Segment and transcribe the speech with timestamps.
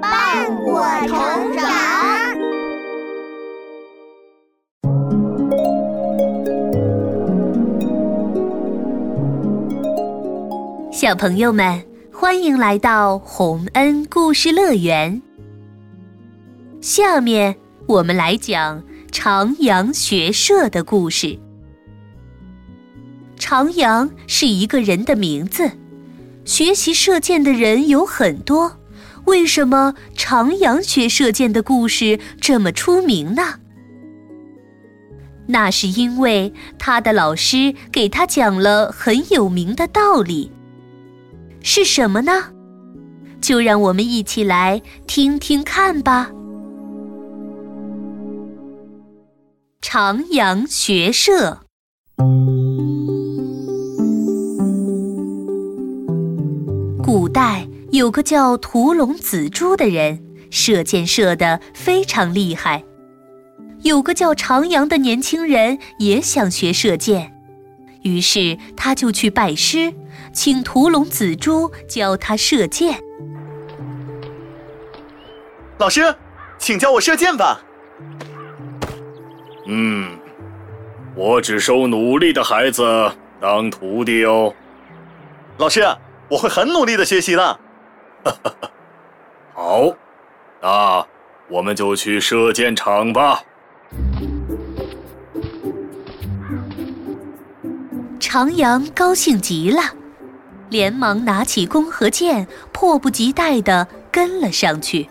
[0.00, 1.62] 伴我成长。
[10.92, 15.20] 小朋友们，欢迎来到洪恩故事乐园。
[16.80, 17.56] 下面
[17.86, 21.38] 我们来讲长阳学射的故事。
[23.36, 25.70] 长阳是一个人的名字，
[26.44, 28.78] 学习射箭的人有很多。
[29.24, 33.42] 为什么长阳学射箭的故事这么出名呢？
[35.46, 40.52] 那是因为他的老师给他讲了很有名的道理。
[41.60, 42.32] 是什么呢？
[43.40, 46.30] 就让我们一起来听听看吧。
[49.80, 51.58] 长阳学射。
[57.02, 60.18] 古代有个叫屠龙子珠的人，
[60.50, 62.82] 射箭射得非常厉害。
[63.82, 67.36] 有个叫长阳的年轻人也想学射箭，
[68.00, 69.92] 于是他就去拜师，
[70.32, 72.98] 请屠龙子珠教他射箭。
[75.76, 76.14] 老师，
[76.56, 77.62] 请教我射箭吧。
[79.66, 80.18] 嗯，
[81.14, 84.54] 我只收努力的孩子当徒弟哦。
[85.58, 85.86] 老师。
[86.30, 87.60] 我会很努力的学习的。
[89.54, 89.94] 好，
[90.60, 91.06] 那
[91.48, 93.42] 我们就去射箭场吧。
[98.18, 99.82] 长阳高兴极了，
[100.70, 105.10] 连忙拿起弓和箭，迫不及待的跟了上去。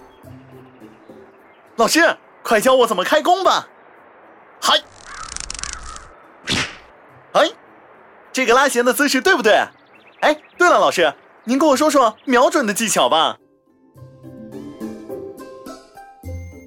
[1.76, 3.67] 老师，快教我怎么开弓吧！
[4.59, 4.73] 嗨，
[7.34, 7.50] 哎，
[8.32, 9.64] 这个拉弦的姿势对不对？
[10.22, 13.38] 哎，对了，老师，您跟我说说瞄准的技巧吧。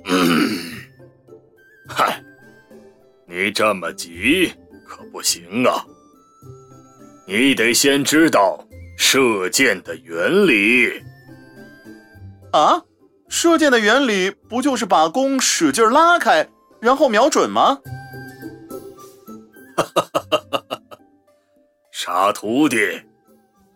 [1.89, 2.22] 嗨，
[3.26, 4.53] 你这么急
[4.87, 5.84] 可不行啊！
[7.26, 8.66] 你得先知道
[8.99, 11.03] 射箭的原理。
[12.53, 12.82] 啊，
[13.28, 16.49] 射箭的原理不就是把弓使劲拉开，
[16.81, 17.78] 然后瞄准吗？
[19.76, 20.81] 哈哈哈哈哈！
[21.93, 22.76] 傻徒弟。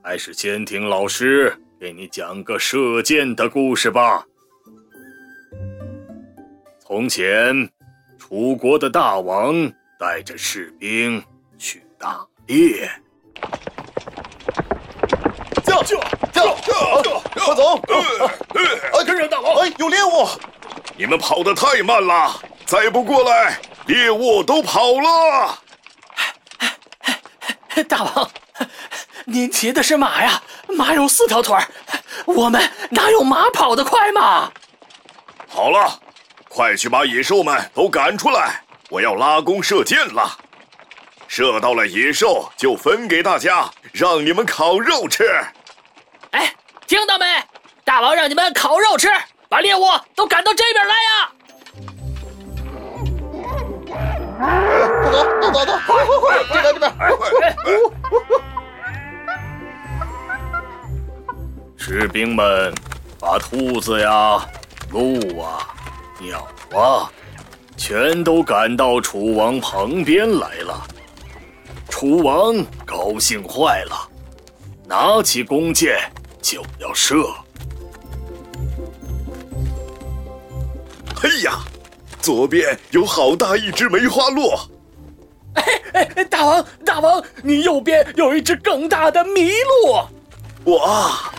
[0.03, 4.25] 还是先听老师给你讲个射箭的故事吧。
[6.81, 7.69] 从前，
[8.19, 11.23] 楚国的大王带着士兵
[11.59, 12.91] 去打猎。
[15.65, 16.01] 叫叫
[16.33, 17.23] 叫叫！
[17.35, 17.77] 快走！
[18.95, 19.55] 哎，跟上大王！
[19.57, 20.27] 哎，有猎物！
[20.97, 25.59] 你们跑得太慢了，再不过来，猎物都跑了。
[27.87, 28.31] 大王。
[29.31, 31.69] 您骑的是马呀，马有四条腿儿，
[32.25, 32.59] 我们
[32.89, 34.51] 哪有马跑得快嘛？
[35.47, 36.01] 好了，
[36.49, 40.35] 快去把野兽们都赶出来，我要拉弓射箭了。
[41.27, 45.25] 射到了野兽就分给大家，让你们烤肉吃。
[46.31, 46.51] 哎，
[46.87, 47.27] 听到没？
[47.85, 49.11] 大王让你们烤肉吃，
[49.47, 49.85] 把猎物
[50.15, 51.31] 都赶到这边来呀！
[54.39, 57.31] 快走，走走走，快快快，这边这边，快
[61.89, 62.71] 士兵们
[63.19, 64.47] 把兔子呀、
[64.91, 65.75] 鹿啊、
[66.21, 66.47] 鸟
[66.79, 67.11] 啊，
[67.79, 70.87] 全都赶到楚王旁边来了。
[71.89, 72.55] 楚王
[72.85, 74.07] 高兴坏了，
[74.87, 75.99] 拿起弓箭
[76.43, 77.27] 就要射。
[81.17, 81.61] 嘿呀，
[82.21, 84.51] 左边有好大一只梅花鹿！
[85.55, 89.51] 哎哎，大王大王，你右边有一只更大的麋
[90.67, 90.77] 鹿！
[90.77, 91.33] 哇！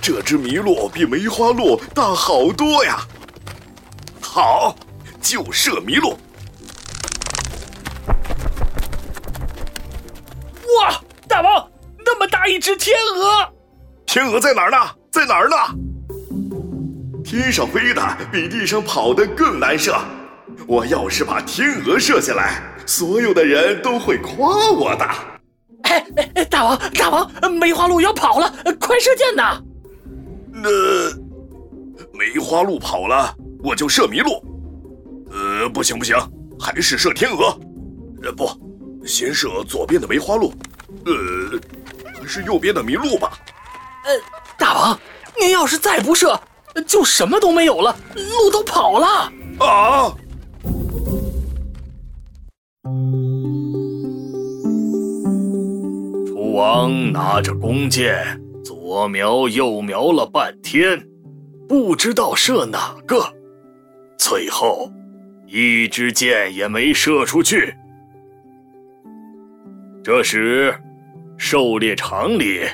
[0.00, 2.98] 这只麋鹿比梅花鹿大好多呀！
[4.20, 4.74] 好，
[5.20, 6.16] 就射麋鹿。
[10.78, 11.68] 哇，大王，
[12.04, 13.52] 那么大一只天鹅！
[14.06, 14.76] 天鹅在哪儿呢？
[15.10, 15.56] 在哪儿呢？
[17.24, 19.96] 天上飞的比地上跑的更难射。
[20.66, 25.04] 我要是把天鹅射下来，所有的人都会夸我的。
[25.84, 29.60] 哎哎，大王大王，梅花鹿要跑了，快射箭呐！
[30.62, 30.68] 那
[32.16, 34.40] 梅花鹿跑了，我就射麋鹿。
[35.30, 36.16] 呃，不行不行，
[36.60, 37.58] 还是射天鹅。
[38.22, 38.48] 呃，不，
[39.04, 40.52] 先射左边的梅花鹿。
[41.04, 41.12] 呃，
[42.14, 43.32] 还是右边的麋鹿吧。
[44.04, 44.10] 呃，
[44.56, 45.00] 大王，
[45.40, 46.38] 您要是再不射，
[46.86, 49.32] 就什么都没有了，鹿都跑了。
[49.58, 50.14] 啊！
[56.26, 58.41] 楚王拿着弓箭。
[58.92, 61.08] 左瞄右瞄了半天，
[61.66, 63.24] 不知道射哪个，
[64.18, 64.92] 最后
[65.46, 67.74] 一支箭也没射出去。
[70.04, 70.78] 这时，
[71.38, 72.66] 狩猎场里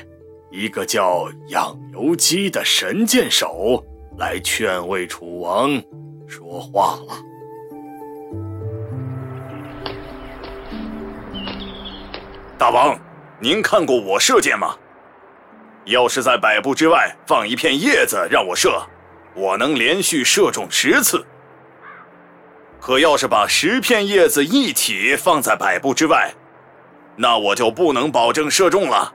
[0.51, 3.81] 一个叫养由基的神箭手
[4.17, 5.81] 来劝慰楚王，
[6.27, 7.15] 说话了
[12.59, 12.99] ：“大王，
[13.39, 14.75] 您看过我射箭吗？
[15.89, 18.87] 要是在百步之外放一片叶子让我射，
[19.33, 21.25] 我能连续射中十次。
[22.79, 26.31] 可要是把十片叶子一起放在百步之外，
[27.15, 29.13] 那我就不能保证射中了。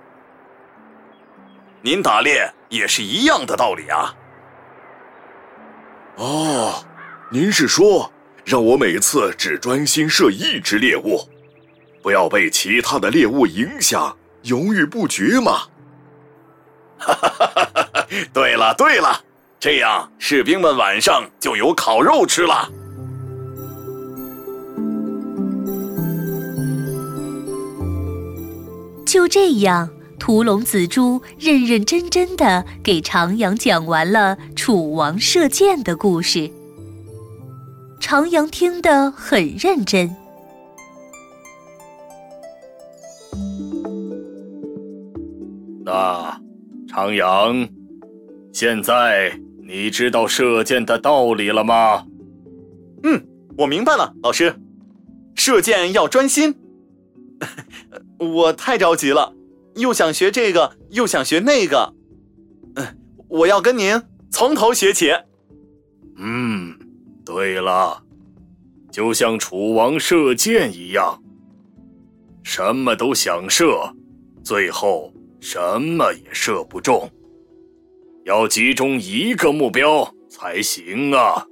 [1.80, 4.14] 您打猎也是一样的道理啊。
[6.16, 6.84] 哦，
[7.30, 8.12] 您是说
[8.44, 11.20] 让我每次只专心射一只猎物，
[12.02, 15.62] 不要被其他的猎物影响，犹豫不决吗？
[17.04, 18.06] 哈哈哈哈哈！
[18.32, 19.20] 对了对了，
[19.60, 22.68] 这样士兵们晚上就有烤肉吃了。
[29.06, 36.50] 就这样，屠龙紫珠认认真真的给长阳讲完了楚王射箭的故事。
[38.00, 40.16] 长阳听得很认真。
[47.04, 47.68] 长阳，
[48.50, 52.06] 现在你知道射箭的道理了吗？
[53.02, 53.22] 嗯，
[53.58, 54.54] 我明白了，老师。
[55.34, 56.54] 射箭要专心。
[58.18, 59.34] 我太着急了，
[59.74, 61.92] 又想学这个，又想学那个。
[62.76, 62.86] 嗯，
[63.28, 65.10] 我要跟您从头学起。
[66.16, 66.74] 嗯，
[67.22, 68.02] 对了，
[68.90, 71.22] 就像楚王射箭一样，
[72.42, 73.94] 什么都想射，
[74.42, 75.12] 最后
[75.44, 77.06] 什么也射不中。
[78.24, 81.46] 要集中一个目标才行啊！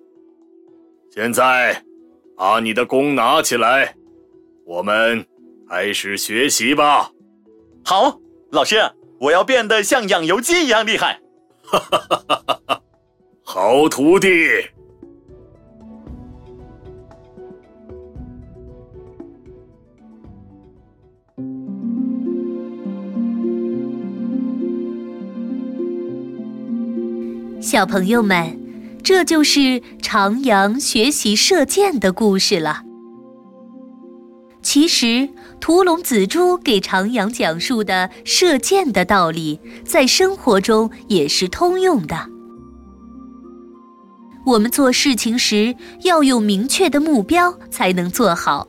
[1.11, 1.85] 现在，
[2.35, 3.95] 把你的弓拿起来，
[4.65, 5.25] 我们。
[5.69, 7.11] 开始学习吧。
[7.83, 8.19] 好，
[8.51, 8.77] 老师，
[9.19, 11.19] 我要变得像养油鸡一样厉害。
[11.63, 12.83] 哈哈哈哈哈！
[13.43, 14.29] 好徒弟。
[27.73, 28.61] 小朋友们，
[29.03, 32.83] 这就是长阳学习射箭的故事了。
[34.61, 35.27] 其实。
[35.59, 42.27] 屠龙紫珠给长阳讲述的射箭的道理，在生活中也是通用的。
[44.45, 48.69] 我们做事情时要有明确的目标，才能做好。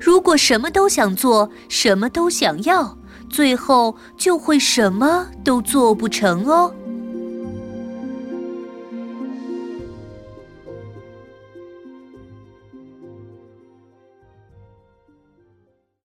[0.00, 2.96] 如果什么都想做，什么都想要，
[3.28, 6.72] 最后就会什么都做不成哦。